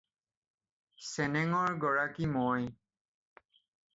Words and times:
চেনেঙৰ 1.09 1.75
গৰাকী 1.85 2.31
মই 2.33 2.65